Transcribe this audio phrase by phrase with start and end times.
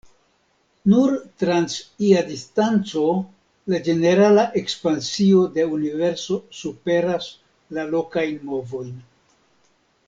[0.93, 1.75] Nur trans
[2.07, 3.03] ia distanco,
[3.75, 7.29] la ĝenerala ekspansio de Universo superas
[7.79, 8.95] la lokajn movojn.